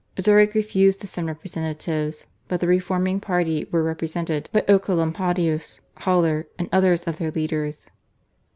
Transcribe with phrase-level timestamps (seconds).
[0.19, 6.67] Zurich refused to send representatives, but the reforming party were represented by Oecolampadius, Haller, and
[6.71, 7.87] others of their leaders.